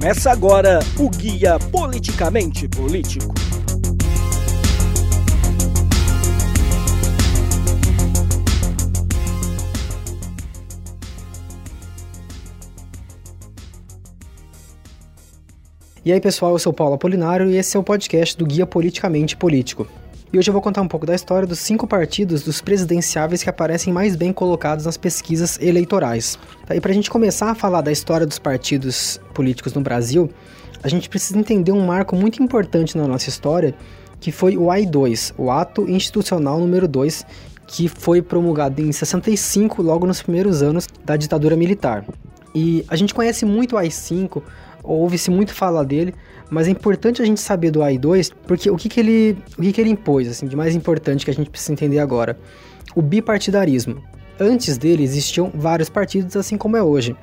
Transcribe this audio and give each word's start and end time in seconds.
Começa 0.00 0.30
agora 0.30 0.78
o 0.98 1.10
Guia 1.10 1.58
Politicamente 1.70 2.66
Político. 2.66 3.34
E 16.02 16.10
aí 16.10 16.20
pessoal, 16.20 16.52
eu 16.52 16.58
sou 16.58 16.72
Paulo 16.72 16.94
Apolinário 16.94 17.50
e 17.50 17.56
esse 17.56 17.76
é 17.76 17.80
o 17.80 17.82
podcast 17.82 18.38
do 18.38 18.46
Guia 18.46 18.66
Politicamente 18.66 19.36
Político. 19.36 19.86
E 20.32 20.38
hoje 20.38 20.48
eu 20.48 20.52
vou 20.52 20.62
contar 20.62 20.80
um 20.80 20.86
pouco 20.86 21.04
da 21.04 21.12
história 21.12 21.44
dos 21.44 21.58
cinco 21.58 21.88
partidos 21.88 22.44
dos 22.44 22.60
presidenciáveis 22.60 23.42
que 23.42 23.50
aparecem 23.50 23.92
mais 23.92 24.14
bem 24.14 24.32
colocados 24.32 24.86
nas 24.86 24.96
pesquisas 24.96 25.58
eleitorais. 25.60 26.38
Tá, 26.64 26.76
e 26.76 26.80
para 26.80 26.92
a 26.92 26.94
gente 26.94 27.10
começar 27.10 27.50
a 27.50 27.54
falar 27.56 27.80
da 27.80 27.90
história 27.90 28.24
dos 28.24 28.38
partidos 28.38 29.20
políticos 29.34 29.74
no 29.74 29.80
Brasil, 29.80 30.30
a 30.84 30.88
gente 30.88 31.08
precisa 31.08 31.36
entender 31.36 31.72
um 31.72 31.84
marco 31.84 32.14
muito 32.14 32.40
importante 32.40 32.96
na 32.96 33.08
nossa 33.08 33.28
história, 33.28 33.74
que 34.20 34.30
foi 34.30 34.56
o 34.56 34.70
AI-2, 34.70 35.34
o 35.36 35.50
Ato 35.50 35.90
Institucional 35.90 36.60
número 36.60 36.86
2, 36.86 37.26
que 37.66 37.88
foi 37.88 38.22
promulgado 38.22 38.80
em 38.80 38.92
65, 38.92 39.82
logo 39.82 40.06
nos 40.06 40.22
primeiros 40.22 40.62
anos 40.62 40.86
da 41.04 41.16
ditadura 41.16 41.56
militar. 41.56 42.04
E 42.54 42.84
a 42.86 42.94
gente 42.94 43.12
conhece 43.12 43.44
muito 43.44 43.74
o 43.74 43.78
AI-5, 43.78 44.40
ouve-se 44.84 45.28
muito 45.28 45.52
falar 45.52 45.82
dele, 45.82 46.14
mas 46.50 46.66
é 46.66 46.70
importante 46.70 47.22
a 47.22 47.24
gente 47.24 47.40
saber 47.40 47.70
do 47.70 47.80
AI2, 47.80 48.32
porque 48.46 48.68
o 48.70 48.76
que, 48.76 48.88
que, 48.88 49.00
ele, 49.00 49.38
o 49.56 49.62
que, 49.62 49.72
que 49.72 49.80
ele 49.80 49.90
impôs, 49.90 50.28
assim, 50.28 50.46
de 50.46 50.56
mais 50.56 50.74
importante 50.74 51.24
que 51.24 51.30
a 51.30 51.34
gente 51.34 51.48
precisa 51.48 51.72
entender 51.72 52.00
agora? 52.00 52.38
O 52.94 53.00
bipartidarismo. 53.00 54.02
Antes 54.38 54.76
dele 54.76 55.02
existiam 55.02 55.52
vários 55.54 55.88
partidos, 55.88 56.36
assim 56.36 56.56
como 56.56 56.76
é 56.76 56.82
hoje. 56.82 57.16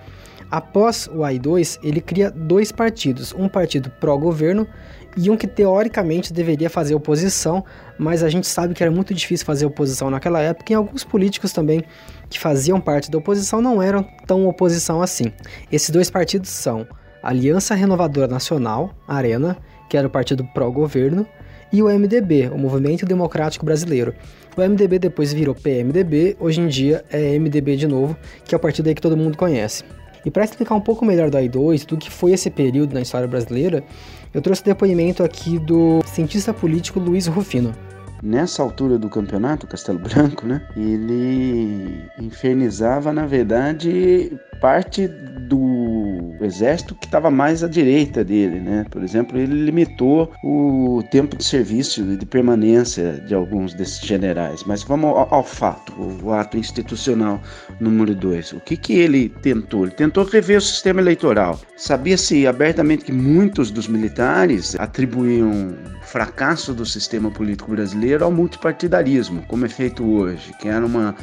Após 0.49 1.07
o 1.07 1.17
AI2, 1.17 1.79
ele 1.83 1.99
cria 1.99 2.31
dois 2.31 2.71
partidos, 2.71 3.33
um 3.37 3.49
partido 3.49 3.89
pró-governo 3.99 4.65
e 5.17 5.29
um 5.29 5.35
que 5.35 5.47
teoricamente 5.47 6.31
deveria 6.31 6.69
fazer 6.69 6.95
oposição, 6.95 7.65
mas 7.97 8.23
a 8.23 8.29
gente 8.29 8.47
sabe 8.47 8.73
que 8.73 8.81
era 8.81 8.91
muito 8.91 9.13
difícil 9.13 9.45
fazer 9.45 9.65
oposição 9.65 10.09
naquela 10.09 10.39
época 10.39 10.71
e 10.71 10.75
alguns 10.75 11.03
políticos 11.03 11.51
também 11.51 11.83
que 12.29 12.39
faziam 12.39 12.79
parte 12.79 13.11
da 13.11 13.17
oposição 13.17 13.61
não 13.61 13.81
eram 13.81 14.05
tão 14.25 14.47
oposição 14.47 15.01
assim. 15.01 15.33
Esses 15.71 15.89
dois 15.89 16.09
partidos 16.09 16.49
são 16.49 16.87
Aliança 17.27 17.75
Renovadora 17.75 18.25
Nacional, 18.25 18.95
Arena, 19.05 19.57
que 19.89 19.97
era 19.97 20.07
o 20.07 20.09
partido 20.09 20.45
pró-governo, 20.53 21.27
e 21.73 21.83
o 21.83 21.87
MDB, 21.87 22.47
o 22.53 22.57
Movimento 22.57 23.05
Democrático 23.05 23.65
Brasileiro. 23.65 24.13
O 24.55 24.61
MDB 24.61 24.97
depois 24.97 25.33
virou 25.33 25.53
PMDB, 25.53 26.37
hoje 26.39 26.61
em 26.61 26.69
dia 26.69 27.03
é 27.11 27.37
MDB 27.37 27.75
de 27.75 27.85
novo, 27.85 28.15
que 28.45 28.55
é 28.55 28.57
o 28.57 28.61
partido 28.61 28.87
aí 28.87 28.95
que 28.95 29.01
todo 29.01 29.17
mundo 29.17 29.35
conhece. 29.35 29.83
E 30.25 30.31
para 30.31 30.45
explicar 30.45 30.73
um 30.75 30.79
pouco 30.79 31.03
melhor 31.03 31.29
do 31.29 31.37
AI2, 31.37 31.85
do 31.85 31.97
que 31.97 32.09
foi 32.09 32.31
esse 32.31 32.49
período 32.49 32.93
na 32.93 33.01
história 33.01 33.27
brasileira, 33.27 33.83
eu 34.33 34.41
trouxe 34.41 34.61
o 34.61 34.65
depoimento 34.65 35.21
aqui 35.21 35.59
do 35.59 36.01
cientista 36.05 36.53
político 36.53 36.97
Luiz 36.97 37.27
Rufino. 37.27 37.75
Nessa 38.23 38.63
altura 38.63 38.97
do 38.97 39.09
campeonato, 39.09 39.67
Castelo 39.67 39.99
Branco, 39.99 40.47
né, 40.47 40.65
ele 40.77 42.05
infernizava, 42.19 43.11
na 43.11 43.25
verdade, 43.25 44.31
parte 44.61 45.07
do 45.07 46.06
exército 46.41 46.95
que 46.95 47.05
estava 47.05 47.29
mais 47.29 47.63
à 47.63 47.67
direita 47.67 48.23
dele, 48.23 48.59
né? 48.59 48.85
Por 48.89 49.03
exemplo, 49.03 49.37
ele 49.37 49.65
limitou 49.65 50.31
o 50.43 51.03
tempo 51.11 51.35
de 51.35 51.43
serviço 51.43 52.01
e 52.01 52.17
de 52.17 52.25
permanência 52.25 53.13
de 53.27 53.33
alguns 53.33 53.73
desses 53.73 53.99
generais. 53.99 54.63
Mas 54.65 54.83
vamos 54.83 55.09
ao, 55.09 55.33
ao 55.33 55.43
fato, 55.43 55.93
o, 55.93 56.27
o, 56.27 56.33
ato 56.33 56.57
institucional 56.57 57.41
número 57.79 58.15
2. 58.15 58.53
O 58.53 58.59
que, 58.59 58.77
que 58.77 58.93
ele 58.93 59.29
tentou? 59.29 59.83
Ele 59.83 59.91
tentou 59.91 60.23
rever 60.23 60.57
o 60.57 60.61
sistema 60.61 61.01
eleitoral. 61.01 61.59
Sabia-se 61.75 62.47
abertamente 62.47 63.05
que 63.05 63.11
muitos 63.11 63.71
dos 63.71 63.87
militares 63.87 64.75
atribuíam 64.79 65.49
o 65.69 66.05
fracasso 66.05 66.73
do 66.73 66.85
sistema 66.85 67.29
político 67.29 67.71
brasileiro 67.71 68.23
ao 68.23 68.31
multipartidarismo, 68.31 69.43
como 69.47 69.65
é 69.65 69.69
feito 69.69 70.03
hoje, 70.03 70.53
que 70.59 70.67
era 70.67 70.85
uma 70.85 71.15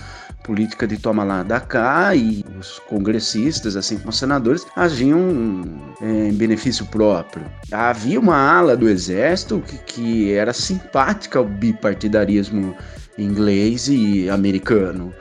política 0.44 0.86
de 0.86 0.98
toma 0.98 1.24
lá 1.24 1.42
da 1.42 1.58
cá 1.58 2.14
e 2.14 2.44
os 2.60 2.78
congressistas, 2.80 3.76
assim 3.76 3.96
como 3.96 4.10
os 4.10 4.18
senadores, 4.18 4.64
agiam 4.76 5.64
é, 6.00 6.28
em 6.28 6.32
benefício 6.32 6.86
próprio. 6.86 7.44
Havia 7.72 8.20
uma 8.20 8.36
ala 8.36 8.76
do 8.76 8.88
exército 8.88 9.62
que, 9.66 9.78
que 9.78 10.32
era 10.32 10.52
simpática 10.52 11.38
ao 11.38 11.44
bipartidarismo 11.44 12.76
inglês 13.18 13.88
e 13.88 14.28
americano. 14.28 15.12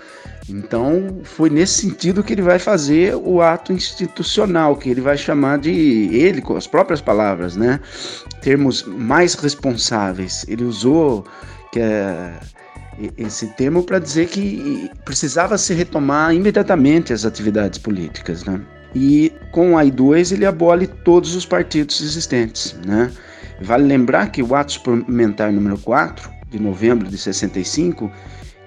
Então, 0.50 1.22
foi 1.24 1.50
nesse 1.50 1.82
sentido 1.82 2.22
que 2.22 2.34
ele 2.34 2.42
vai 2.42 2.60
fazer 2.60 3.16
o 3.16 3.42
ato 3.42 3.72
institucional, 3.72 4.76
que 4.76 4.90
ele 4.90 5.00
vai 5.00 5.18
chamar 5.18 5.58
de 5.58 5.72
ele 5.72 6.42
com 6.42 6.58
as 6.58 6.68
próprias 6.68 7.00
palavras, 7.00 7.56
né? 7.56 7.80
Termos 8.42 8.84
mais 8.84 9.36
responsáveis. 9.36 10.46
Ele 10.50 10.66
usou 10.66 11.26
que 11.72 11.80
é 11.80 12.34
esse 13.18 13.48
termo 13.48 13.84
para 13.84 14.00
dizer 14.00 14.28
que 14.28 14.90
precisava 15.06 15.58
se 15.58 15.74
retomar 15.74 16.34
imediatamente 16.34 17.14
as 17.14 17.26
atividades 17.26 17.80
políticas, 17.80 18.44
né? 18.44 18.62
E 18.96 19.32
com 19.52 19.74
o 19.74 19.78
AI2 19.78 20.34
ele 20.34 20.46
abole 20.46 20.88
todos 20.88 21.36
os 21.36 21.46
partidos 21.46 22.02
existentes, 22.02 22.76
né? 22.86 23.12
Vale 23.62 23.86
lembrar 23.86 24.32
que 24.32 24.44
o 24.44 24.56
ato 24.56 24.74
suplementar 24.74 25.52
número 25.52 25.78
4 25.78 26.30
de 26.50 26.60
novembro 26.60 27.08
de 27.08 27.18
65 27.18 28.12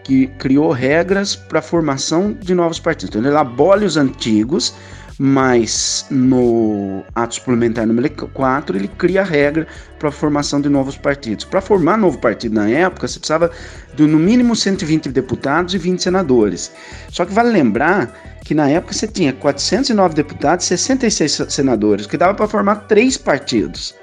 que 0.03 0.29
criou 0.39 0.71
regras 0.71 1.35
para 1.35 1.59
a 1.59 1.63
formação 1.63 2.33
de 2.33 2.55
novos 2.55 2.79
partidos. 2.79 3.17
Então 3.17 3.29
ele 3.29 3.37
abole 3.37 3.85
os 3.85 3.97
antigos 3.97 4.75
mas 5.19 6.06
no 6.10 7.03
ato 7.15 7.37
suplementar 7.37 7.87
número 7.87 8.10
4 8.10 8.77
ele 8.77 8.88
cria 8.88 9.22
a 9.22 9.25
regra 9.25 9.66
para 9.99 10.10
a 10.10 10.12
formação 10.12 10.60
de 10.60 10.69
novos 10.69 10.97
partidos. 10.97 11.44
Para 11.44 11.60
formar 11.60 11.97
novo 11.97 12.19
partido 12.19 12.54
na 12.54 12.69
época, 12.69 13.09
você 13.09 13.19
precisava 13.19 13.50
de 13.94 14.06
no 14.06 14.19
mínimo 14.19 14.54
120 14.54 15.09
deputados 15.09 15.75
e 15.75 15.78
20 15.78 16.03
senadores. 16.03 16.71
Só 17.10 17.25
que 17.25 17.32
vale 17.32 17.50
lembrar 17.50 18.15
que 18.44 18.54
na 18.54 18.69
época 18.69 18.93
você 18.93 19.09
tinha 19.09 19.32
409 19.32 20.15
deputados 20.15 20.66
e 20.66 20.69
66 20.69 21.47
senadores, 21.48 22.06
que 22.06 22.16
dava 22.16 22.34
para 22.34 22.47
formar 22.47 22.87
três 22.87 23.16
partidos. 23.16 23.94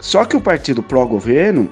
Só 0.00 0.24
que 0.24 0.36
o 0.36 0.40
partido 0.40 0.82
pró-governo 0.82 1.70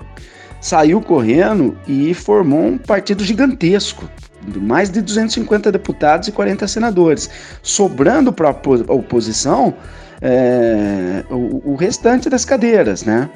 saiu 0.63 1.01
correndo 1.01 1.77
e 1.89 2.15
formou 2.15 2.65
um 2.65 2.79
partido 2.79 3.25
gigantesco, 3.25 4.09
mais 4.57 4.89
de 4.89 5.03
250 5.03 5.73
deputados 5.73 6.29
e 6.29 6.33
40 6.33 6.67
senadores, 6.69 7.29
sobrando 7.63 8.33
para 8.33 8.49
a 8.49 8.93
oposição 8.95 9.75
é, 10.21 11.25
o, 11.29 11.73
o, 11.73 11.75
restante 11.75 12.31
das 12.31 12.45
cadeiras, 12.45 13.05
né? 13.05 13.29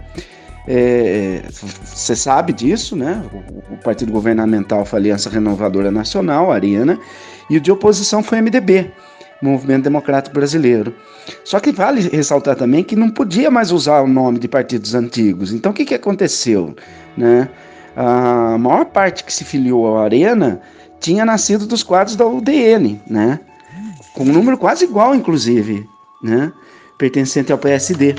Você 1.84 2.12
é, 2.12 2.16
sabe 2.16 2.52
disso, 2.52 2.94
né? 2.94 3.22
O, 3.32 3.74
o, 3.74 3.76
partido 3.78 4.12
governamental 4.12 4.84
foi 4.84 5.00
Aliança 5.00 5.28
Renovadora 5.28 5.90
Nacional, 5.90 6.52
Arena, 6.52 6.98
e 7.50 7.56
o 7.56 7.60
de 7.60 7.72
oposição 7.72 8.22
foi 8.22 8.38
o 8.38 8.42
MDB, 8.42 8.92
Movimento 9.42 9.84
Democrático 9.84 10.34
Brasileiro. 10.34 10.94
Só 11.44 11.60
que 11.60 11.72
vale 11.72 12.08
ressaltar 12.08 12.56
também 12.56 12.82
que 12.82 12.96
não 12.96 13.10
podia 13.10 13.50
mais 13.50 13.70
usar 13.70 14.00
o 14.00 14.06
nome 14.06 14.38
de 14.38 14.48
partidos 14.48 14.94
antigos. 14.94 15.52
Então 15.52 15.72
o 15.72 15.74
que, 15.74 15.84
que 15.84 15.94
aconteceu, 15.94 16.74
né? 17.16 17.48
A 17.96 18.58
maior 18.58 18.84
parte 18.86 19.24
que 19.24 19.32
se 19.32 19.44
filiou 19.44 19.96
à 19.96 20.04
Arena 20.04 20.60
tinha 21.00 21.24
nascido 21.24 21.66
dos 21.66 21.82
quadros 21.82 22.16
da 22.16 22.26
UDN, 22.26 23.00
né? 23.08 23.40
Com 24.14 24.24
um 24.24 24.32
número 24.32 24.56
quase 24.58 24.84
igual, 24.84 25.14
inclusive, 25.14 25.86
né? 26.22 26.52
Pertencente 26.98 27.52
ao 27.52 27.58
PSD. 27.58 28.14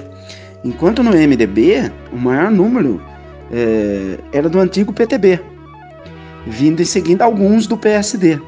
Enquanto 0.64 1.04
no 1.04 1.12
MDB, 1.12 1.92
o 2.12 2.18
maior 2.18 2.52
número 2.52 3.02
é, 3.52 4.20
era 4.32 4.50
do 4.50 4.60
antigo 4.60 4.92
PTB, 4.94 5.40
vindo 6.46 6.82
em 6.82 6.86
seguida 6.86 7.24
alguns 7.24 7.68
do 7.68 7.78
PSD. 7.78 8.40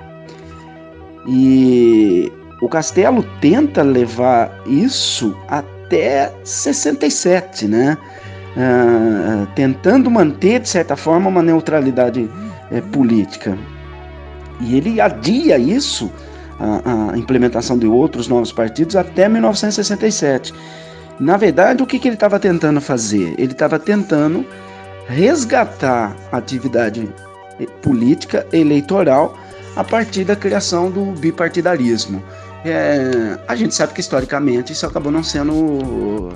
E 1.28 2.32
o 2.62 2.68
Castelo 2.68 3.24
tenta 3.40 3.82
levar 3.82 4.52
isso 4.66 5.36
até 5.48 6.32
67, 6.44 7.68
né? 7.68 7.98
Uh, 8.58 9.46
tentando 9.56 10.10
manter, 10.10 10.60
de 10.60 10.68
certa 10.68 10.96
forma, 10.96 11.30
uma 11.30 11.42
neutralidade 11.42 12.30
é, 12.72 12.82
política. 12.82 13.58
E 14.60 14.76
ele 14.76 15.00
adia 15.00 15.58
isso, 15.58 16.12
a, 16.60 17.14
a, 17.14 17.18
implementação 17.18 17.78
de 17.78 17.88
outros 17.88 18.28
novos 18.28 18.52
partidos, 18.52 18.96
até 18.96 19.30
1967. 19.30 20.54
Na 21.20 21.38
verdade, 21.38 21.82
o 21.84 21.86
que, 21.86 22.00
que 22.00 22.08
ele 22.08 22.16
estava 22.16 22.40
tentando 22.40 22.82
fazer? 22.82 23.36
Ele 23.38 23.52
estava 23.52 23.80
tentando 23.80 24.46
resgatar 25.08 26.16
a 26.32 26.38
atividade 26.38 27.10
eh, 27.60 27.66
política 27.82 28.46
eleitoral 28.52 29.38
a 29.76 29.84
partir 29.84 30.24
da 30.24 30.36
criação 30.36 30.90
do 30.92 31.06
bipartidarismo. 31.20 32.24
É, 32.66 33.40
a 33.48 33.56
gente 33.56 33.74
sabe 33.74 33.94
que 33.94 34.02
historicamente 34.02 34.74
isso 34.74 34.86
acabou 34.86 35.12
não 35.12 35.24
sendo 35.24 36.30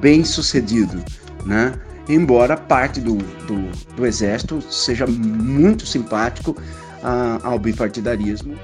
bem 0.00 0.24
sucedido, 0.24 1.02
né? 1.46 1.72
embora 2.08 2.56
parte 2.56 3.00
do, 3.00 3.16
do, 3.16 3.94
do 3.94 4.06
exército 4.06 4.60
seja 4.62 5.06
muito 5.06 5.86
simpático 5.86 6.56
ao 7.42 7.58
bipartidarismo. 7.58 8.56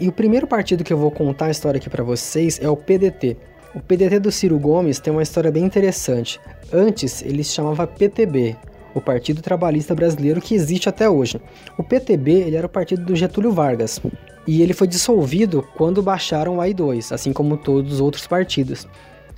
E 0.00 0.08
o 0.08 0.12
primeiro 0.12 0.46
partido 0.46 0.84
que 0.84 0.92
eu 0.92 0.98
vou 0.98 1.10
contar 1.10 1.46
a 1.46 1.50
história 1.50 1.78
aqui 1.78 1.90
para 1.90 2.04
vocês 2.04 2.58
é 2.62 2.68
o 2.68 2.76
PDT. 2.76 3.36
O 3.74 3.80
PDT 3.80 4.20
do 4.20 4.30
Ciro 4.30 4.58
Gomes 4.58 4.98
tem 4.98 5.12
uma 5.12 5.22
história 5.22 5.50
bem 5.50 5.64
interessante. 5.64 6.40
Antes 6.72 7.22
ele 7.22 7.42
se 7.42 7.54
chamava 7.54 7.86
PTB, 7.86 8.56
o 8.94 9.00
Partido 9.00 9.42
Trabalhista 9.42 9.94
Brasileiro 9.94 10.40
que 10.40 10.54
existe 10.54 10.88
até 10.88 11.08
hoje. 11.08 11.40
O 11.76 11.82
PTB 11.82 12.32
ele 12.32 12.56
era 12.56 12.66
o 12.66 12.70
partido 12.70 13.04
do 13.04 13.16
Getúlio 13.16 13.52
Vargas 13.52 14.00
e 14.46 14.62
ele 14.62 14.72
foi 14.72 14.86
dissolvido 14.86 15.66
quando 15.76 16.02
baixaram 16.02 16.56
o 16.56 16.60
AI-2, 16.60 17.12
assim 17.12 17.32
como 17.32 17.56
todos 17.56 17.94
os 17.94 18.00
outros 18.00 18.26
partidos. 18.26 18.86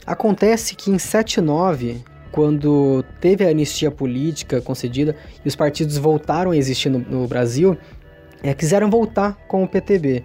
Acontece 0.06 0.74
que 0.74 0.90
em 0.90 0.98
79, 0.98 2.02
quando 2.32 3.04
teve 3.20 3.44
a 3.44 3.50
anistia 3.50 3.90
política 3.90 4.60
concedida 4.60 5.16
e 5.44 5.48
os 5.48 5.56
partidos 5.56 5.98
voltaram 5.98 6.52
a 6.52 6.56
existir 6.56 6.88
no, 6.88 7.00
no 7.00 7.26
Brasil, 7.26 7.76
é, 8.42 8.54
quiseram 8.54 8.88
voltar 8.88 9.36
com 9.48 9.62
o 9.62 9.68
PTB. 9.68 10.24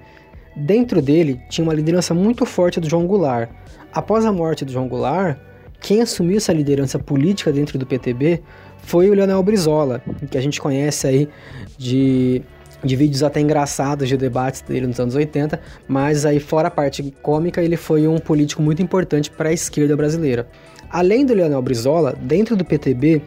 Dentro 0.56 1.02
dele 1.02 1.42
tinha 1.50 1.66
uma 1.66 1.74
liderança 1.74 2.14
muito 2.14 2.46
forte 2.46 2.80
do 2.80 2.90
João 2.90 3.06
Goulart. 3.06 3.50
Após 3.92 4.24
a 4.26 4.32
morte 4.32 4.64
do 4.64 4.72
João 4.72 4.88
Goulart, 4.88 5.38
quem 5.80 6.02
assumiu 6.02 6.38
essa 6.38 6.54
liderança 6.54 6.98
política 6.98 7.52
dentro 7.52 7.78
do 7.78 7.86
PTB 7.86 8.42
foi 8.84 9.10
o 9.10 9.14
Leonel 9.14 9.42
Brizola, 9.42 10.02
que 10.30 10.38
a 10.38 10.42
gente 10.42 10.62
conhece 10.62 11.08
aí 11.08 11.30
de, 11.78 12.42
de 12.84 12.96
vídeos 12.96 13.24
até 13.24 13.40
engraçados 13.40 14.08
de 14.08 14.16
debates 14.16 14.62
dele 14.62 14.88
nos 14.88 15.00
anos 15.00 15.16
80, 15.16 15.60
mas 15.88 16.26
aí 16.26 16.40
fora 16.40 16.68
a 16.68 16.72
parte 16.72 17.04
cômica, 17.22 17.62
ele 17.62 17.78
foi 17.78 18.08
um 18.08 18.18
político 18.18 18.62
muito 18.62 18.82
importante 18.82 19.32
para 19.32 19.50
a 19.50 19.54
esquerda 19.54 19.96
brasileira. 19.96 20.48
Além 20.90 21.26
do 21.26 21.34
Leonel 21.34 21.62
Brizola, 21.62 22.16
dentro 22.22 22.56
do 22.56 22.64
PTB 22.64 23.22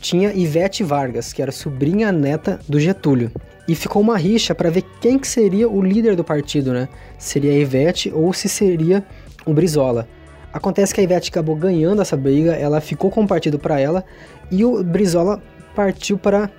tinha 0.00 0.32
Ivete 0.32 0.82
Vargas, 0.82 1.32
que 1.32 1.40
era 1.40 1.52
sobrinha 1.52 2.10
neta 2.10 2.58
do 2.68 2.80
Getúlio. 2.80 3.30
E 3.68 3.74
ficou 3.76 4.02
uma 4.02 4.18
rixa 4.18 4.54
para 4.54 4.68
ver 4.68 4.82
quem 5.00 5.18
que 5.18 5.28
seria 5.28 5.68
o 5.68 5.80
líder 5.80 6.16
do 6.16 6.24
partido, 6.24 6.72
né? 6.72 6.88
Seria 7.16 7.52
a 7.52 7.54
Ivete 7.54 8.10
ou 8.12 8.32
se 8.32 8.48
seria 8.48 9.04
o 9.46 9.54
Brizola. 9.54 10.08
Acontece 10.52 10.94
que 10.94 11.00
a 11.00 11.04
Ivete 11.04 11.30
acabou 11.30 11.56
ganhando 11.56 12.02
essa 12.02 12.16
briga, 12.16 12.52
ela 12.52 12.80
ficou 12.80 13.10
com 13.10 13.22
o 13.24 13.26
partido 13.26 13.58
para 13.58 13.80
ela 13.80 14.04
e 14.50 14.64
o 14.64 14.82
Brizola 14.84 15.42
partiu 15.74 16.18
para 16.18 16.50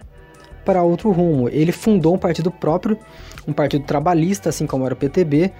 para 0.65 0.81
outro 0.81 1.11
rumo. 1.11 1.49
Ele 1.49 1.73
fundou 1.73 2.15
um 2.15 2.17
partido 2.17 2.49
próprio, 2.49 2.97
um 3.45 3.51
partido 3.51 3.85
trabalhista, 3.85 4.47
assim 4.47 4.65
como 4.65 4.85
era 4.85 4.93
o 4.93 4.97
PTB, 4.97 5.51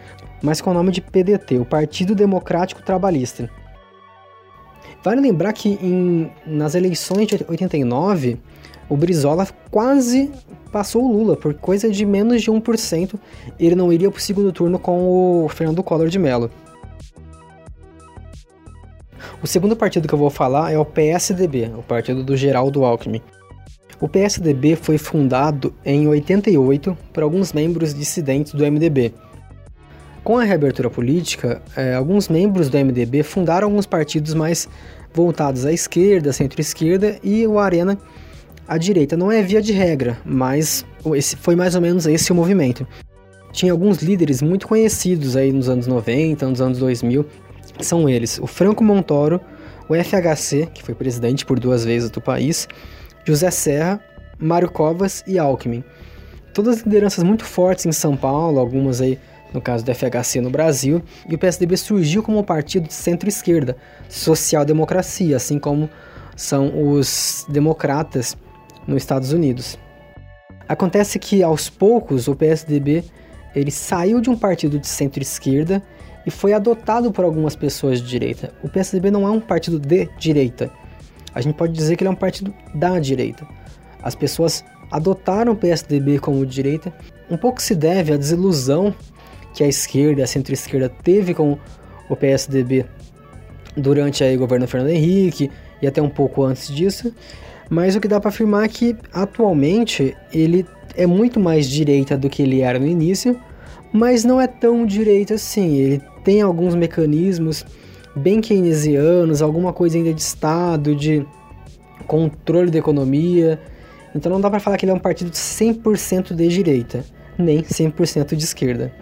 mas 0.42 0.62
com 0.62 0.72
o 0.72 0.74
nome 0.74 0.92
de 0.92 1.02
PDT, 1.02 1.58
o 1.58 1.66
Partido 1.66 2.16
Democrático 2.16 2.82
Trabalhista. 2.82 3.50
Vale 5.04 5.20
lembrar 5.20 5.52
que 5.52 5.78
em, 5.82 6.32
nas 6.46 6.76
eleições 6.76 7.28
de 7.28 7.46
89, 7.48 8.40
o 8.88 8.96
Brizola 8.96 9.46
quase 9.70 10.32
passou 10.72 11.04
o 11.04 11.12
Lula, 11.12 11.36
por 11.36 11.54
coisa 11.54 11.90
de 11.90 12.06
menos 12.06 12.42
de 12.42 12.50
1%. 12.50 13.16
Ele 13.60 13.76
não 13.76 13.92
iria 13.92 14.10
para 14.10 14.18
o 14.18 14.22
segundo 14.22 14.52
turno 14.52 14.80
com 14.80 15.44
o 15.46 15.50
Fernando 15.50 15.84
Collor 15.84 16.08
de 16.08 16.18
Mello. 16.18 16.50
O 19.44 19.48
segundo 19.48 19.76
partido 19.76 20.08
que 20.08 20.14
eu 20.14 20.18
vou 20.18 20.30
falar 20.30 20.72
é 20.72 20.80
o 20.80 20.86
PSDB, 20.86 21.70
o 21.78 21.84
partido 21.84 22.24
do 22.24 22.38
Geraldo 22.38 22.86
Alckmin. 22.86 23.22
O 24.00 24.08
PSDB 24.08 24.78
foi 24.78 24.98
fundado 24.98 25.74
em 25.84 26.08
88 26.08 26.98
por 27.12 27.24
alguns 27.24 27.52
membros 27.52 27.94
dissidentes 27.94 28.54
do 28.54 28.64
MDB. 28.64 29.14
Com 30.24 30.38
a 30.38 30.46
reabertura 30.46 30.90
política, 30.90 31.62
eh, 31.76 31.94
alguns 31.94 32.30
membros 32.30 32.70
do 32.70 32.78
MDB 32.78 33.22
fundaram 33.22 33.68
alguns 33.68 33.86
partidos 33.86 34.34
mais 34.34 34.70
voltados 35.14 35.66
à 35.66 35.74
esquerda, 35.74 36.32
centro-esquerda 36.32 37.20
e 37.22 37.46
o 37.46 37.60
Arena 37.60 37.98
à 38.66 38.78
direita. 38.78 39.18
Não 39.18 39.30
é 39.30 39.42
via 39.42 39.62
de 39.62 39.74
regra, 39.74 40.18
mas 40.24 40.86
esse 41.16 41.36
foi 41.36 41.58
mais 41.58 41.76
ou 41.76 41.82
menos 41.82 42.08
esse 42.08 42.32
o 42.32 42.36
movimento. 42.36 42.88
Tinha 43.52 43.74
alguns 43.74 43.98
líderes 43.98 44.42
muito 44.42 44.70
conhecidos 44.70 45.36
aí 45.36 45.52
nos 45.52 45.68
anos 45.68 45.86
90, 45.86 46.48
nos 46.48 46.62
anos 46.62 46.80
2000, 46.80 47.26
são 47.80 48.08
eles 48.08 48.40
o 48.40 48.48
Franco 48.48 48.84
Montoro, 48.84 49.40
o 49.90 49.96
FHC, 49.96 50.68
que 50.74 50.84
foi 50.84 50.96
presidente 50.96 51.46
por 51.46 51.60
duas 51.60 51.84
vezes 51.84 52.10
do 52.10 52.22
país, 52.22 52.68
José 53.26 53.52
Serra, 53.52 54.00
Mário 54.38 54.70
Covas 54.70 55.24
e 55.28 55.38
Alckmin. 55.38 55.84
Todas 56.54 56.82
lideranças 56.82 57.24
muito 57.24 57.46
fortes 57.46 57.86
em 57.86 57.92
São 57.92 58.16
Paulo, 58.16 58.60
algumas 58.60 59.02
aí 59.02 59.20
no 59.54 59.62
caso 59.62 59.86
do 59.86 59.94
FHC 59.94 60.42
no 60.42 60.50
Brasil, 60.50 61.02
e 61.30 61.36
o 61.36 61.38
PSDB 61.38 61.78
surgiu 61.78 62.24
como 62.24 62.40
um 62.40 62.44
partido 62.44 62.88
de 62.88 62.94
centro-esquerda, 62.94 63.78
social-democracia, 64.10 65.36
assim 65.36 65.60
como 65.60 65.90
são 66.36 66.92
os 66.92 67.46
democratas 67.48 68.36
nos 68.88 68.98
Estados 68.98 69.32
Unidos. 69.32 69.78
Acontece 70.68 71.20
que 71.20 71.44
aos 71.44 71.70
poucos 71.70 72.28
o 72.28 72.36
PSDB 72.36 73.04
ele 73.56 73.70
saiu 73.70 74.20
de 74.20 74.30
um 74.30 74.38
partido 74.38 74.80
de 74.80 74.88
centro-esquerda 74.88 75.84
e 76.26 76.32
foi 76.32 76.54
adotado 76.54 77.12
por 77.12 77.26
algumas 77.26 77.56
pessoas 77.56 78.02
de 78.02 78.08
direita. 78.08 78.54
O 78.64 78.70
PSDB 78.70 79.12
não 79.12 79.28
é 79.28 79.32
um 79.32 79.40
partido 79.40 79.80
de 79.80 80.10
direita. 80.18 80.72
A 81.34 81.42
gente 81.42 81.56
pode 81.56 81.74
dizer 81.74 81.96
que 81.96 82.04
ele 82.04 82.10
é 82.10 82.12
um 82.12 82.16
partido 82.16 82.54
da 82.74 83.00
direita. 83.00 83.46
As 84.02 84.16
pessoas 84.16 84.64
adotaram 84.92 85.54
o 85.54 85.56
PSDB 85.56 86.20
como 86.20 86.46
direita. 86.46 86.94
Um 87.30 87.38
pouco 87.38 87.62
se 87.62 87.74
deve 87.74 88.14
à 88.14 88.18
desilusão 88.18 88.94
que 89.54 89.64
a 89.64 89.68
esquerda, 89.68 90.24
a 90.24 90.28
centro-esquerda 90.28 90.90
teve 90.90 91.34
com 91.34 91.58
o 92.10 92.16
PSDB 92.16 92.86
durante 93.76 94.24
o 94.24 94.40
governo 94.40 94.68
Fernando 94.68 94.92
Henrique 94.92 95.50
e 95.82 95.88
até 95.88 96.02
um 96.02 96.10
pouco 96.10 96.44
antes 96.44 96.68
disso. 96.68 97.14
Mas 97.70 97.96
o 97.96 98.02
que 98.02 98.08
dá 98.08 98.20
para 98.20 98.30
afirmar 98.30 98.66
é 98.66 98.68
que 98.68 98.96
atualmente 99.12 100.16
ele 100.32 100.66
é 100.96 101.08
muito 101.08 101.40
mais 101.40 101.68
direita 101.68 102.18
do 102.18 102.30
que 102.30 102.44
ele 102.44 102.62
era 102.62 102.78
no 102.78 102.86
início, 102.86 103.40
mas 103.92 104.24
não 104.24 104.40
é 104.40 104.48
tão 104.48 104.86
direita 104.86 105.36
assim. 105.36 105.78
Ele 105.78 106.02
tem 106.24 106.42
alguns 106.42 106.76
mecanismos 106.76 107.66
bem 108.16 108.42
keynesianos, 108.42 109.42
alguma 109.42 109.74
coisa 109.74 109.98
ainda 109.98 110.14
de 110.14 110.22
Estado, 110.22 110.96
de 110.96 111.26
controle 112.08 112.70
da 112.70 112.78
economia. 112.78 113.60
Então 114.16 114.32
não 114.32 114.40
dá 114.40 114.50
para 114.50 114.60
falar 114.60 114.78
que 114.78 114.86
ele 114.86 114.92
é 114.92 114.96
um 114.96 115.00
partido 115.00 115.32
100% 115.32 116.34
de 116.36 116.48
direita, 116.48 117.04
nem 117.38 117.62
100% 117.62 118.36
de 118.36 118.44
esquerda. 118.44 118.94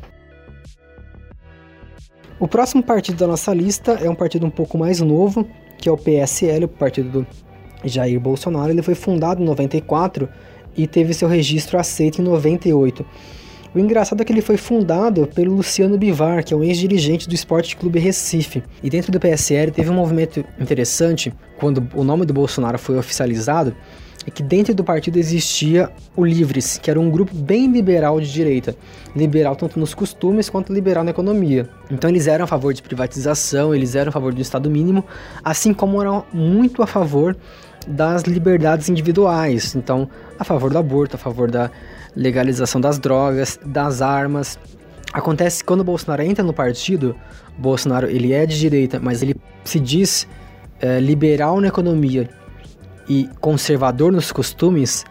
O 2.40 2.48
próximo 2.48 2.82
partido 2.82 3.18
da 3.18 3.28
nossa 3.28 3.54
lista 3.54 4.00
é 4.02 4.10
um 4.10 4.16
partido 4.16 4.46
um 4.46 4.50
pouco 4.50 4.78
mais 4.78 5.00
novo, 5.00 5.48
que 5.78 5.88
é 5.88 5.92
o 5.92 5.98
PSL, 5.98 6.66
o 6.66 6.68
partido 6.68 7.10
do 7.10 7.28
Jair 7.84 8.20
Bolsonaro. 8.20 8.72
Ele 8.72 8.82
foi 8.82 8.96
fundado 8.96 9.42
em 9.42 9.46
94 9.46 10.28
e 10.76 10.88
teve 10.88 11.14
seu 11.14 11.28
registro 11.28 11.78
aceito 11.78 12.20
em 12.20 12.26
98. 12.26 13.06
O 13.74 13.80
engraçado 13.80 14.20
é 14.22 14.26
que 14.26 14.34
ele 14.34 14.42
foi 14.42 14.58
fundado 14.58 15.26
pelo 15.28 15.56
Luciano 15.56 15.98
Bivar, 15.98 16.44
que 16.44 16.54
é 16.54 16.58
um 16.58 16.64
ex-dirigente 16.64 17.28
do 17.28 17.34
Esporte 17.34 17.78
Clube 17.78 18.00
Recife. 18.00 18.62
E 18.84 18.90
dentro 18.90 19.14
do 19.14 19.20
PSL 19.20 19.72
teve 19.72 19.90
um 19.90 19.94
movimento 19.94 20.44
interessante, 20.60 21.34
quando 21.58 21.88
o 21.96 22.04
nome 22.04 22.26
do 22.26 22.34
Bolsonaro 22.34 22.78
foi 22.78 22.98
oficializado, 22.98 23.74
é 24.28 24.30
que 24.30 24.44
dentro 24.44 24.76
do 24.76 24.84
partido 24.84 25.18
existia 25.18 25.90
o 26.18 26.26
Livres, 26.26 26.78
que 26.78 26.92
era 26.92 27.00
um 27.00 27.10
grupo 27.10 27.34
bem 27.34 27.72
liberal 27.72 28.20
de 28.20 28.30
direita. 28.32 28.76
Liberal 29.16 29.56
tanto 29.56 29.80
nos 29.80 29.94
costumes 29.94 30.50
quanto 30.50 30.74
liberal 30.74 31.06
na 31.06 31.12
economia. 31.12 31.70
Então 31.90 32.10
eles 32.10 32.28
eram 32.28 32.44
a 32.44 32.48
favor 32.48 32.74
de 32.74 32.82
privatização, 32.82 33.74
eles 33.74 33.96
eram 33.96 34.10
a 34.10 34.12
favor 34.12 34.34
do 34.34 34.42
Estado 34.42 34.70
mínimo, 34.70 35.06
assim 35.46 35.74
como 35.74 36.02
eram 36.02 36.26
muito 36.34 36.84
a 36.84 36.88
favor 36.88 37.38
das 37.88 38.24
liberdades 38.24 38.90
individuais. 38.90 39.76
Então, 39.76 40.10
a 40.38 40.44
favor 40.44 40.72
do 40.72 40.78
aborto, 40.78 41.16
a 41.16 41.20
favor 41.20 41.50
da 41.50 41.72
legalização 42.16 42.80
das 42.80 43.00
drogas, 43.00 43.60
das 43.66 44.02
armas. 44.02 44.60
Acontece 45.14 45.60
que 45.60 45.66
quando 45.66 45.82
o 45.82 45.84
Bolsonaro 45.84 46.22
entra 46.22 46.44
no 46.44 46.54
partido, 46.54 47.16
Bolsonaro 47.58 48.10
ele 48.10 48.34
é 48.34 48.46
de 48.46 48.58
direita, 48.58 49.00
mas 49.00 49.22
ele 49.22 49.36
se 49.64 49.80
diz 49.80 50.28
é, 50.80 51.00
liberal 51.00 51.60
na 51.60 51.68
economia 51.68 52.30
e 53.08 53.30
conservador 53.40 54.12
nos 54.12 54.32
costumes, 54.32 55.06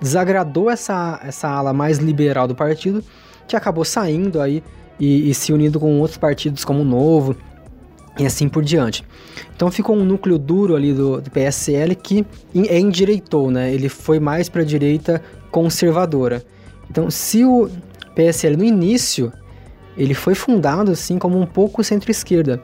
desagradou 0.00 0.70
essa, 0.70 1.20
essa 1.22 1.48
ala 1.48 1.72
mais 1.72 1.98
liberal 1.98 2.48
do 2.48 2.54
partido, 2.54 3.02
que 3.46 3.56
acabou 3.56 3.84
saindo 3.84 4.40
aí 4.40 4.62
e, 4.98 5.30
e 5.30 5.34
se 5.34 5.52
unindo 5.52 5.78
com 5.78 6.00
outros 6.00 6.18
partidos 6.18 6.64
como 6.64 6.80
o 6.80 6.84
Novo 6.84 7.36
e 8.18 8.26
assim 8.26 8.48
por 8.48 8.62
diante. 8.62 9.04
Então 9.54 9.70
ficou 9.70 9.96
um 9.96 10.04
núcleo 10.04 10.38
duro 10.38 10.74
ali 10.74 10.92
do, 10.92 11.20
do 11.20 11.30
PSL 11.30 11.94
que 11.94 12.24
endireitou, 12.54 13.50
né? 13.50 13.72
Ele 13.72 13.88
foi 13.88 14.20
mais 14.20 14.48
para 14.48 14.62
a 14.62 14.64
direita 14.64 15.22
conservadora. 15.54 16.44
Então, 16.90 17.08
se 17.08 17.44
o 17.44 17.70
PSL 18.16 18.56
no 18.56 18.64
início 18.64 19.32
ele 19.96 20.12
foi 20.12 20.34
fundado 20.34 20.90
assim 20.90 21.16
como 21.16 21.38
um 21.38 21.46
pouco 21.46 21.84
centro-esquerda, 21.84 22.60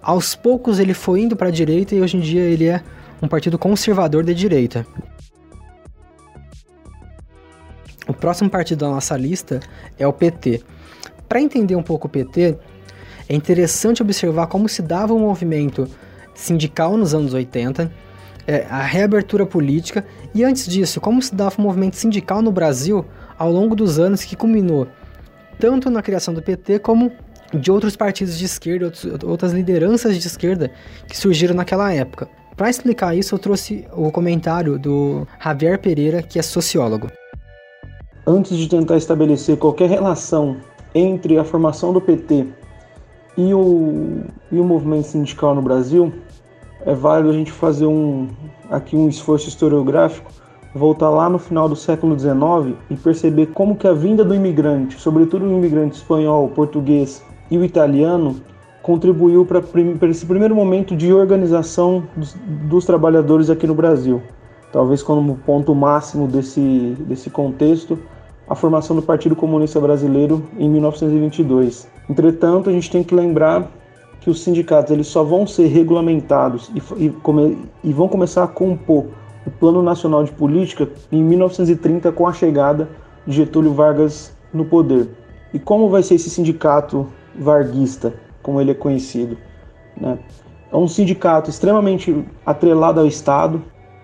aos 0.00 0.34
poucos 0.34 0.78
ele 0.78 0.94
foi 0.94 1.20
indo 1.20 1.36
para 1.36 1.48
a 1.48 1.50
direita 1.50 1.94
e 1.94 2.00
hoje 2.00 2.16
em 2.16 2.20
dia 2.20 2.40
ele 2.40 2.66
é 2.66 2.82
um 3.20 3.28
partido 3.28 3.58
conservador 3.58 4.24
de 4.24 4.32
direita. 4.34 4.86
O 8.08 8.14
próximo 8.14 8.48
partido 8.48 8.78
da 8.78 8.88
nossa 8.88 9.14
lista 9.18 9.60
é 9.98 10.06
o 10.06 10.12
PT. 10.12 10.62
Para 11.28 11.42
entender 11.42 11.76
um 11.76 11.82
pouco 11.82 12.06
o 12.06 12.10
PT, 12.10 12.56
é 13.28 13.34
interessante 13.34 14.00
observar 14.00 14.46
como 14.46 14.66
se 14.66 14.80
dava 14.80 15.12
o 15.12 15.18
movimento 15.18 15.86
sindical 16.34 16.96
nos 16.96 17.12
anos 17.14 17.34
80, 17.34 17.92
é, 18.50 18.66
a 18.68 18.82
reabertura 18.82 19.46
política 19.46 20.04
e 20.34 20.42
antes 20.42 20.66
disso, 20.66 21.00
como 21.00 21.22
se 21.22 21.32
dava 21.32 21.54
o 21.56 21.62
movimento 21.62 21.94
sindical 21.94 22.42
no 22.42 22.50
Brasil 22.50 23.04
ao 23.38 23.52
longo 23.52 23.76
dos 23.76 23.96
anos 23.96 24.24
que 24.24 24.34
culminou 24.34 24.88
tanto 25.60 25.88
na 25.88 26.02
criação 26.02 26.34
do 26.34 26.42
PT 26.42 26.80
como 26.80 27.12
de 27.54 27.70
outros 27.70 27.94
partidos 27.94 28.36
de 28.36 28.44
esquerda, 28.44 28.86
outros, 28.86 29.06
outras 29.22 29.52
lideranças 29.52 30.18
de 30.18 30.26
esquerda 30.26 30.68
que 31.06 31.16
surgiram 31.16 31.54
naquela 31.54 31.92
época. 31.92 32.28
Para 32.56 32.68
explicar 32.68 33.16
isso, 33.16 33.36
eu 33.36 33.38
trouxe 33.38 33.86
o 33.92 34.10
comentário 34.10 34.76
do 34.78 35.24
Javier 35.40 35.78
Pereira, 35.78 36.20
que 36.20 36.36
é 36.36 36.42
sociólogo. 36.42 37.08
Antes 38.26 38.56
de 38.56 38.68
tentar 38.68 38.96
estabelecer 38.96 39.58
qualquer 39.58 39.88
relação 39.88 40.56
entre 40.92 41.38
a 41.38 41.44
formação 41.44 41.92
do 41.92 42.00
PT 42.00 42.46
e 43.36 43.54
o, 43.54 44.24
e 44.50 44.58
o 44.58 44.64
movimento 44.64 45.06
sindical 45.06 45.54
no 45.54 45.62
Brasil, 45.62 46.12
é 46.84 46.94
válido 46.94 47.30
a 47.30 47.32
gente 47.32 47.52
fazer 47.52 47.86
um, 47.86 48.28
aqui 48.70 48.96
um 48.96 49.08
esforço 49.08 49.48
historiográfico, 49.48 50.30
voltar 50.74 51.10
lá 51.10 51.28
no 51.28 51.38
final 51.38 51.68
do 51.68 51.76
século 51.76 52.18
XIX 52.18 52.76
e 52.88 52.96
perceber 52.96 53.46
como 53.46 53.76
que 53.76 53.86
a 53.86 53.92
vinda 53.92 54.24
do 54.24 54.34
imigrante, 54.34 55.00
sobretudo 55.00 55.44
o 55.44 55.52
imigrante 55.52 55.96
espanhol, 55.96 56.48
português 56.48 57.22
e 57.50 57.58
o 57.58 57.64
italiano, 57.64 58.36
contribuiu 58.82 59.44
para 59.44 60.08
esse 60.08 60.24
primeiro 60.24 60.54
momento 60.54 60.96
de 60.96 61.12
organização 61.12 62.04
dos, 62.16 62.34
dos, 62.68 62.84
trabalhadores 62.84 63.50
aqui 63.50 63.66
no 63.66 63.74
Brasil. 63.74 64.22
Talvez 64.72 65.02
como 65.02 65.36
ponto 65.44 65.74
máximo 65.74 66.26
desse, 66.26 66.96
desse 67.00 67.28
contexto, 67.28 67.98
a 68.48 68.54
formação 68.54 68.96
do 68.96 69.02
Partido 69.02 69.36
Comunista 69.36 69.80
Brasileiro 69.80 70.46
em 70.58 70.68
1922. 70.68 71.88
Entretanto, 72.08 72.70
a 72.70 72.72
gente 72.72 72.90
tem 72.90 73.02
que 73.04 73.14
lembrar 73.14 73.70
que 74.20 74.28
os 74.28 74.42
sindicatos 74.42 74.92
eles 74.92 75.06
só 75.06 75.24
vão 75.24 75.46
ser 75.46 75.66
regulamentados 75.66 76.70
e, 76.74 77.04
e, 77.04 77.10
come, 77.10 77.58
e 77.82 77.92
vão 77.92 78.06
começar 78.06 78.44
a 78.44 78.48
compor 78.48 79.06
o 79.46 79.50
Plano 79.50 79.82
Nacional 79.82 80.22
de 80.24 80.32
Política 80.32 80.88
em 81.10 81.22
1930 81.22 82.12
com 82.12 82.26
a 82.26 82.32
chegada 82.32 82.88
de 83.26 83.36
Getúlio 83.36 83.72
Vargas 83.72 84.32
no 84.52 84.64
poder. 84.64 85.08
E 85.52 85.58
como 85.58 85.88
vai 85.88 86.02
ser 86.02 86.14
esse 86.16 86.30
sindicato 86.30 87.06
varguista, 87.34 88.14
como 88.42 88.60
ele 88.60 88.70
é 88.70 88.74
conhecido? 88.74 89.36
Né? 89.98 90.18
É 90.70 90.76
um 90.76 90.86
sindicato 90.86 91.50
extremamente 91.50 92.24
atrelado 92.44 93.00
ao 93.00 93.06
Estado, 93.06 93.62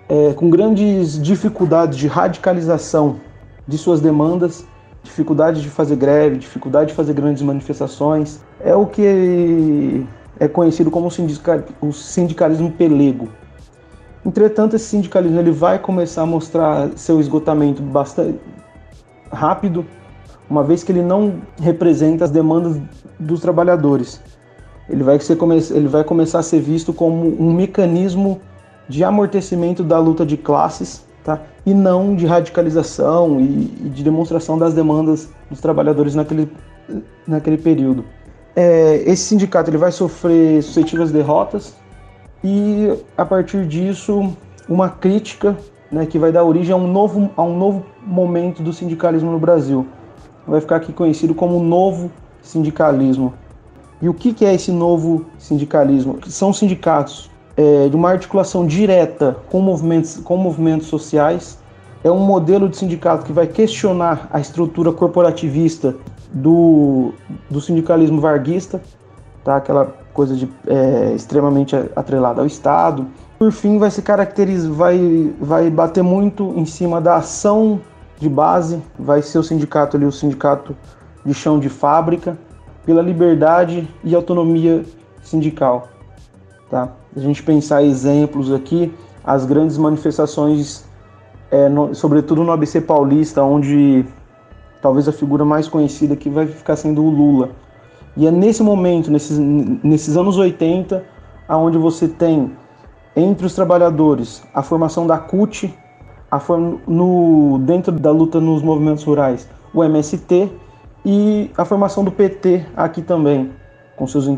é, 0.09 0.33
com 0.33 0.49
grandes 0.49 1.21
dificuldades 1.21 1.99
de 1.99 2.07
radicalização 2.07 3.17
de 3.67 3.77
suas 3.77 4.01
demandas, 4.01 4.67
dificuldade 5.07 5.63
de 5.63 5.71
fazer 5.71 5.97
greve, 5.97 6.37
dificuldade 6.37 6.89
de 6.89 6.95
fazer 6.95 7.15
grandes 7.15 7.43
manifestações. 7.43 8.41
É 8.61 8.75
o 8.75 8.87
que 8.87 10.07
é 10.39 10.47
conhecido 10.49 10.91
como 10.91 11.09
o 11.81 11.93
sindicalismo 11.93 12.71
pelego. 12.73 13.29
Entretanto, 14.25 14.77
esse 14.77 14.87
sindicalismo 14.87 15.39
ele 15.39 15.53
vai 15.53 15.79
começar 15.79 16.23
a 16.23 16.27
mostrar 16.27 16.91
seu 16.97 17.21
esgotamento 17.21 17.81
bastante 17.81 18.39
rápido, 19.33 19.87
uma 20.51 20.63
vez 20.65 20.83
que 20.83 20.93
ele 20.93 21.03
não 21.03 21.41
representa 21.61 22.25
as 22.25 22.31
demandas 22.31 22.81
dos 23.19 23.41
trabalhadores. 23.41 24.21
Ele 24.89 25.03
vai, 25.03 25.19
ser, 25.21 25.39
ele 25.75 25.89
vai 25.89 26.05
começar 26.05 26.41
a 26.41 26.43
ser 26.43 26.61
visto 26.61 26.93
como 26.93 27.41
um 27.41 27.53
mecanismo 27.53 28.41
de 28.89 29.03
amortecimento 29.03 29.83
da 29.83 29.99
luta 29.99 30.25
de 30.27 30.37
classes 30.37 31.06
tá? 31.27 31.41
e 31.67 31.75
não 31.75 32.15
de 32.15 32.25
radicalização 32.25 33.41
e, 33.41 33.45
e 33.85 33.89
de 33.89 34.05
demonstração 34.05 34.57
das 34.57 34.73
demandas 34.73 35.29
dos 35.51 35.61
trabalhadores 35.61 36.15
naquele, 36.15 36.51
naquele 37.27 37.59
período. 37.59 38.05
É, 38.55 39.03
esse 39.05 39.25
sindicato 39.25 39.69
ele 39.69 39.77
vai 39.77 39.91
sofrer 39.91 40.63
sucessivas 40.63 41.11
derrotas 41.11 41.75
e 42.45 42.97
a 43.19 43.25
partir 43.25 43.67
disso 43.67 44.33
uma 44.69 44.89
crítica 44.89 45.57
né, 45.91 46.07
que 46.07 46.17
vai 46.17 46.31
dar 46.31 46.45
origem 46.45 46.73
a 46.73 46.77
um, 46.77 46.87
novo, 46.87 47.29
a 47.37 47.43
um 47.43 47.59
novo 47.59 47.85
momento 48.07 48.63
do 48.63 48.73
sindicalismo 48.73 49.33
no 49.33 49.39
Brasil. 49.39 49.85
Vai 50.47 50.61
ficar 50.61 50.77
aqui 50.77 50.93
conhecido 50.93 51.35
como 51.35 51.61
novo 51.61 52.09
sindicalismo. 52.41 53.35
E 54.01 54.09
o 54.09 54.15
que, 54.15 54.33
que 54.33 54.45
é 54.45 54.55
esse 54.55 54.71
novo 54.71 55.27
sindicalismo? 55.39 56.19
São 56.29 56.53
sindicatos 56.53 57.29
é, 57.57 57.89
de 57.89 57.97
uma 57.97 58.11
articulação 58.11 58.67
direta 58.67 59.37
com 59.51 59.61
movimentos, 59.61 60.17
com 60.19 60.37
movimentos 60.37 60.89
sociais. 60.89 61.59
É 62.05 62.11
um 62.11 62.19
modelo 62.19 62.69
de 62.69 62.77
sindicato 62.77 63.25
que 63.25 63.33
vai 63.33 63.47
questionar 63.47 64.29
a 64.33 64.39
estrutura 64.39 64.93
corporativista 64.93 65.97
do, 66.33 67.13
do 67.51 67.61
sindicalismo 67.61 68.21
varguista, 68.21 68.81
tá? 69.43 69.57
aquela 69.57 69.87
coisa 70.13 70.35
de, 70.35 70.49
é, 70.67 71.13
extremamente 71.15 71.75
atrelada 71.97 72.41
ao 72.41 72.47
Estado. 72.47 73.07
Por 73.39 73.51
fim, 73.51 73.79
vai 73.79 73.91
se 73.91 74.03
caracterizar, 74.03 74.73
vai, 74.73 75.35
vai 75.41 75.71
bater 75.71 76.03
muito 76.03 76.53
em 76.57 76.65
cima 76.65 77.01
da 77.01 77.17
ação 77.17 77.81
de 78.19 78.29
base, 78.29 78.83
vai 78.99 79.21
ser 79.21 79.39
o 79.39 79.43
sindicato 79.43 79.97
ali, 79.97 80.07
o 80.07 80.13
sindicato 80.13 80.77
de 81.25 81.35
chão 81.35 81.59
de 81.59 81.69
fábrica, 81.69 82.39
pela 82.85 83.03
liberdade 83.03 83.89
e 84.05 84.15
autonomia 84.15 84.85
sindical. 85.23 85.89
Tá? 86.69 86.89
a 87.17 87.21
gente 87.21 87.43
pensar 87.43 87.83
exemplos 87.83 88.53
aqui, 88.53 88.93
as 89.25 89.47
grandes 89.47 89.79
manifestações, 89.79 90.85
é, 91.51 91.69
no, 91.69 91.95
sobretudo 91.95 92.43
no 92.45 92.53
ABC 92.53 92.81
Paulista, 92.81 93.43
onde 93.43 94.05
talvez 94.83 95.09
a 95.09 95.13
figura 95.13 95.45
mais 95.45 95.69
conhecida 95.69 96.15
aqui 96.15 96.29
vai 96.29 96.47
ficar 96.47 96.77
sendo 96.77 97.03
o 97.03 97.09
Lula. 97.09 97.51
E 98.17 98.27
é 98.27 98.31
nesse 98.31 98.63
momento, 98.63 99.11
nesses, 99.11 99.39
nesses 99.39 100.17
anos 100.17 100.37
80, 100.37 101.05
aonde 101.49 101.79
você 101.79 102.09
tem 102.09 102.53
entre 103.15 103.47
os 103.47 103.55
trabalhadores 103.55 104.43
a 104.53 104.63
formação 104.63 105.07
da 105.07 105.19
CUT, 105.19 105.73
a 106.31 106.39
form, 106.39 106.79
no, 106.87 107.59
dentro 107.61 107.93
da 107.93 108.11
luta 108.11 108.41
nos 108.41 108.63
movimentos 108.63 109.05
rurais, 109.05 109.49
o 109.73 109.83
MST 109.83 110.51
e 111.05 111.51
a 111.57 111.65
formação 111.65 112.05
do 112.05 112.11
PT 112.11 112.67
aqui 112.77 113.01
também 113.01 113.53
com 113.97 114.07
seus 114.07 114.29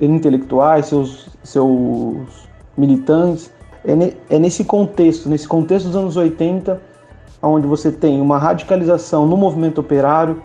intelectuais, 0.00 0.86
seus, 0.86 1.28
seus 1.42 2.48
militantes. 2.76 3.50
É, 3.84 4.34
é 4.34 4.38
nesse 4.38 4.64
contexto, 4.64 5.28
nesse 5.28 5.46
contexto 5.46 5.86
dos 5.86 5.96
anos 5.96 6.16
80, 6.16 6.80
onde 7.40 7.66
você 7.66 7.92
tem 7.92 8.20
uma 8.20 8.38
radicalização 8.38 9.26
no 9.26 9.36
movimento 9.36 9.80
operário, 9.80 10.42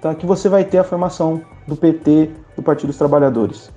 tá, 0.00 0.14
que 0.14 0.24
você 0.24 0.48
vai 0.48 0.64
ter 0.64 0.78
a 0.78 0.84
formação 0.84 1.42
do 1.66 1.76
PT, 1.76 2.30
do 2.56 2.62
Partido 2.62 2.88
dos 2.88 2.96
Trabalhadores. 2.96 3.70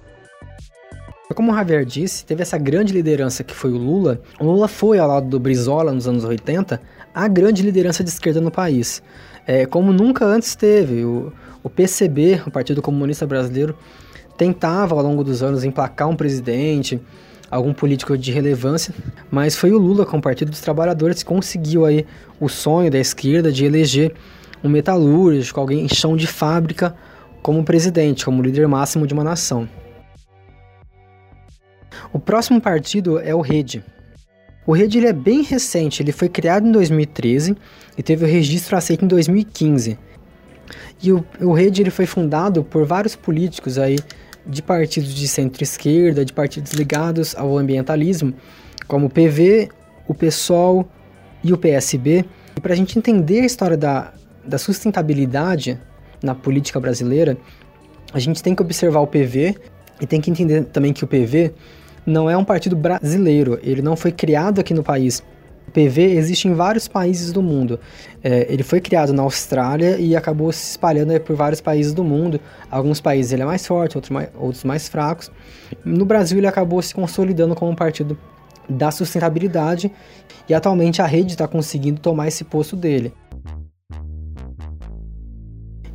Como 1.36 1.51
o 1.51 1.56
Javier 1.56 1.84
disse, 1.84 2.25
teve 2.25 2.41
essa 2.41 2.58
grande 2.58 2.94
liderança 2.94 3.44
que 3.44 3.53
foi 3.53 3.72
o 3.72 3.77
Lula. 3.77 4.22
O 4.39 4.46
Lula 4.46 4.67
foi, 4.67 4.98
ao 4.98 5.08
lado 5.08 5.27
do 5.27 5.39
Brizola 5.39 5.91
nos 5.91 6.08
anos 6.08 6.24
80, 6.24 6.82
a 7.13 7.27
grande 7.27 7.62
liderança 7.63 8.03
de 8.03 8.10
esquerda 8.10 8.39
no 8.39 8.50
país. 8.50 9.03
É, 9.46 9.65
como 9.65 9.91
nunca 9.91 10.25
antes 10.25 10.56
teve. 10.56 11.03
O, 11.03 11.34
o 11.63 11.70
PCB, 11.70 12.44
o 12.48 12.51
Partido 12.51 12.82
Comunista 12.82 13.27
Brasileiro, 13.27 13.75
tentava 14.38 14.96
ao 14.96 15.01
longo 15.01 15.24
dos 15.24 15.41
anos 15.41 15.63
emplacar 15.63 16.08
um 16.08 16.15
presidente, 16.15 17.01
algum 17.50 17.74
político 17.74 18.17
de 18.17 18.32
relevância, 18.32 18.94
mas 19.32 19.56
foi 19.56 19.72
o 19.72 19.77
Lula 19.77 20.06
com 20.06 20.17
o 20.17 20.22
Partido 20.22 20.51
dos 20.51 20.62
Trabalhadores 20.62 21.24
que 21.24 21.29
conseguiu 21.29 21.86
aí 21.86 22.06
o 22.39 22.48
sonho 22.48 22.91
da 22.91 23.00
esquerda 23.00 23.51
de 23.51 23.65
eleger 23.65 24.13
um 24.63 24.70
metalúrgico, 24.70 25.60
alguém 25.60 25.86
em 25.86 25.89
chão 25.89 26.15
de 26.15 26.27
fábrica 26.27 26.96
como 27.41 27.63
presidente, 27.63 28.25
como 28.25 28.41
líder 28.41 28.67
máximo 28.67 29.08
de 29.08 29.13
uma 29.13 29.24
nação. 29.24 29.67
O 32.12 32.20
próximo 32.20 32.60
partido 32.62 33.20
é 33.20 33.34
o 33.34 33.41
Rede. 33.41 33.84
O 34.65 34.74
Rede 34.74 34.98
ele 34.98 35.08
é 35.08 35.13
bem 35.13 35.44
recente, 35.44 36.03
ele 36.03 36.12
foi 36.12 36.27
criado 36.27 36.67
em 36.67 36.72
2013 36.72 37.56
e 37.98 38.03
teve 38.03 38.25
o 38.25 38.27
registro 38.27 38.75
aceito 38.75 39.06
em 39.06 39.08
2015. 39.08 39.98
E 41.01 41.12
o, 41.12 41.24
o 41.39 41.53
Rede 41.53 41.82
ele 41.82 41.89
foi 41.89 42.06
fundado 42.06 42.63
por 42.63 42.86
vários 42.86 43.15
políticos 43.15 43.77
aí 43.77 43.98
de 44.48 44.62
partidos 44.62 45.13
de 45.13 45.27
centro-esquerda, 45.27 46.24
de 46.24 46.32
partidos 46.32 46.72
ligados 46.74 47.36
ao 47.36 47.58
ambientalismo, 47.58 48.34
como 48.88 49.08
o 49.08 49.10
PV, 49.10 49.70
o 50.08 50.13
PSOL 50.13 50.88
e 51.44 51.51
o 51.51 51.58
PSB. 51.58 52.25
E 52.56 52.62
para 52.62 52.74
a 52.74 52.75
gente 52.75 52.98
entender 52.98 53.42
a 53.42 53.46
história 53.46 53.77
da, 53.77 54.13
da 54.46 54.58
sustentabilidade 54.58 55.80
na 56.24 56.34
política 56.34 56.80
brasileira, 56.80 57.38
a 58.13 58.20
gente 58.20 58.42
tem 58.42 58.56
que 58.56 58.62
observar 58.62 59.01
o 59.01 59.08
PV 59.08 59.56
e 60.00 60.08
tem 60.08 60.22
que 60.22 60.32
entender 60.32 60.63
também 60.66 60.94
que 60.94 61.04
o 61.04 61.08
PV 61.08 61.54
não 62.06 62.30
é 62.30 62.38
um 62.38 62.46
partido 62.46 62.75
brasileiro, 62.75 63.60
ele 63.62 63.82
não 63.82 63.98
foi 63.98 64.13
criado 64.13 64.60
aqui 64.60 64.74
no 64.74 64.82
país 64.82 65.22
PV 65.74 66.15
existe 66.15 66.47
em 66.47 66.53
vários 66.53 66.88
países 66.88 67.31
do 67.31 67.41
mundo. 67.41 67.79
É, 68.24 68.51
ele 68.51 68.63
foi 68.63 68.79
criado 68.81 69.13
na 69.13 69.24
Austrália 69.24 69.97
e 69.97 70.15
acabou 70.15 70.51
se 70.51 70.71
espalhando 70.71 71.19
por 71.21 71.36
vários 71.36 71.62
países 71.62 71.93
do 71.93 72.03
mundo. 72.03 72.39
Alguns 72.69 73.01
países 73.01 73.31
ele 73.31 73.41
é 73.41 73.45
mais 73.45 73.65
forte, 73.65 73.97
outros 73.97 74.12
mais, 74.12 74.29
outros 74.36 74.63
mais 74.63 74.88
fracos. 74.88 75.31
No 75.83 76.05
Brasil 76.05 76.38
ele 76.38 76.47
acabou 76.47 76.81
se 76.81 76.93
consolidando 76.93 77.55
como 77.55 77.71
um 77.71 77.75
partido 77.75 78.17
da 78.69 78.91
sustentabilidade 78.91 79.91
e 80.47 80.53
atualmente 80.53 81.01
a 81.01 81.05
rede 81.05 81.33
está 81.33 81.47
conseguindo 81.47 82.00
tomar 82.01 82.27
esse 82.27 82.43
posto 82.43 82.75
dele. 82.75 83.13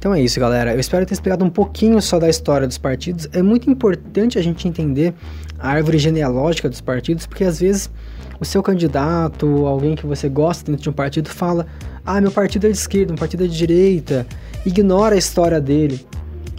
Então 0.02 0.12
é 0.12 0.20
isso, 0.20 0.40
galera. 0.40 0.74
Eu 0.74 0.80
espero 0.80 1.06
ter 1.06 1.14
explicado 1.14 1.44
um 1.44 1.50
pouquinho 1.50 2.02
só 2.02 2.18
da 2.18 2.28
história 2.28 2.66
dos 2.66 2.76
partidos. 2.76 3.28
É 3.32 3.40
muito 3.40 3.70
importante 3.70 4.36
a 4.36 4.42
gente 4.42 4.66
entender 4.66 5.14
a 5.62 5.68
árvore 5.68 5.96
genealógica 5.96 6.68
dos 6.68 6.80
partidos, 6.80 7.24
porque 7.24 7.44
às 7.44 7.60
vezes 7.60 7.88
o 8.40 8.44
seu 8.44 8.60
candidato, 8.62 9.46
alguém 9.64 9.94
que 9.94 10.04
você 10.04 10.28
gosta 10.28 10.64
dentro 10.70 10.82
de 10.82 10.90
um 10.90 10.92
partido, 10.92 11.28
fala: 11.28 11.64
Ah, 12.04 12.20
meu 12.20 12.32
partido 12.32 12.66
é 12.66 12.70
de 12.70 12.76
esquerda, 12.76 13.12
meu 13.12 13.18
partido 13.18 13.44
é 13.44 13.46
de 13.46 13.56
direita, 13.56 14.26
ignora 14.66 15.14
a 15.14 15.18
história 15.18 15.60
dele. 15.60 16.04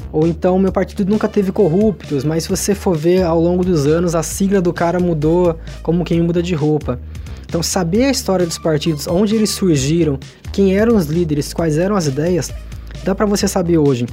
Ou 0.09 0.25
então, 0.25 0.57
meu 0.57 0.71
partido 0.71 1.09
nunca 1.09 1.27
teve 1.27 1.51
corruptos, 1.51 2.23
mas 2.23 2.43
se 2.43 2.49
você 2.49 2.73
for 2.73 2.95
ver 2.95 3.23
ao 3.23 3.41
longo 3.41 3.65
dos 3.65 3.85
anos, 3.85 4.15
a 4.15 4.23
sigla 4.23 4.61
do 4.61 4.71
cara 4.71 4.99
mudou 4.99 5.59
como 5.81 6.05
quem 6.05 6.21
muda 6.21 6.41
de 6.41 6.53
roupa. 6.53 6.99
Então, 7.45 7.61
saber 7.61 8.05
a 8.05 8.11
história 8.11 8.45
dos 8.45 8.57
partidos, 8.57 9.07
onde 9.07 9.35
eles 9.35 9.49
surgiram, 9.49 10.19
quem 10.51 10.77
eram 10.77 10.95
os 10.95 11.07
líderes, 11.07 11.51
quais 11.51 11.77
eram 11.77 11.95
as 11.95 12.07
ideias, 12.07 12.51
dá 13.03 13.13
para 13.13 13.25
você 13.25 13.47
saber 13.47 13.79
hoje 13.79 14.05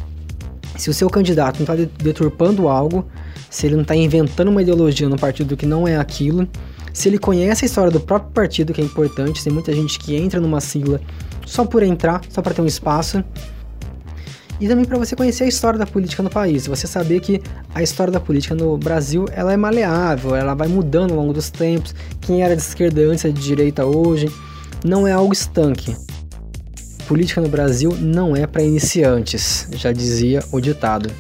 se 0.81 0.89
o 0.89 0.95
seu 0.95 1.11
candidato 1.11 1.63
não 1.63 1.63
está 1.63 1.75
deturpando 2.03 2.67
algo, 2.67 3.05
se 3.51 3.67
ele 3.67 3.75
não 3.75 3.83
está 3.83 3.95
inventando 3.95 4.49
uma 4.49 4.63
ideologia 4.63 5.09
no 5.09 5.19
partido 5.19 5.55
que 5.55 5.67
não 5.67 5.87
é 5.87 5.99
aquilo, 5.99 6.49
se 6.93 7.09
ele 7.09 7.19
conhece 7.19 7.65
a 7.65 7.67
história 7.67 7.91
do 7.91 8.01
próprio 8.01 8.33
partido, 8.33 8.73
que 8.73 8.81
é 8.81 8.85
importante, 8.85 9.45
tem 9.45 9.53
muita 9.53 9.75
gente 9.75 9.99
que 9.99 10.17
entra 10.17 10.41
numa 10.41 10.61
sigla 10.61 10.99
só 11.45 11.67
por 11.67 11.83
entrar, 11.83 12.23
só 12.31 12.41
para 12.41 12.55
ter 12.55 12.63
um 12.63 12.67
espaço, 12.67 13.23
e 14.59 14.69
também 14.69 14.87
para 14.87 14.99
você 14.99 15.15
conhecer 15.15 15.45
a 15.45 15.49
história 15.49 15.79
da 15.79 15.87
política 15.87 16.23
no 16.23 16.31
país, 16.31 16.67
você 16.67 16.87
saber 16.87 17.21
que 17.21 17.43
a 17.75 17.83
história 17.83 18.11
da 18.11 18.21
política 18.21 18.55
no 18.55 18.79
Brasil 18.79 19.27
ela 19.33 19.53
é 19.53 19.57
maleável, 19.59 20.35
ela 20.35 20.55
vai 20.55 20.69
mudando 20.69 21.11
ao 21.11 21.19
longo 21.19 21.35
dos 21.35 21.51
tempos, 21.51 21.95
quem 22.23 22.43
era 22.43 22.57
de 22.57 22.63
esquerda 22.63 23.03
antes 23.03 23.27
é 23.27 23.29
de 23.29 23.41
direita 23.41 23.85
hoje, 23.85 24.31
não 24.83 25.07
é 25.07 25.13
algo 25.13 25.33
estanque. 25.33 25.95
Política 27.11 27.41
no 27.41 27.49
Brasil 27.49 27.91
não 28.01 28.37
é 28.37 28.47
para 28.47 28.63
iniciantes, 28.63 29.67
já 29.73 29.91
dizia 29.91 30.45
o 30.53 30.61
ditado. 30.61 31.11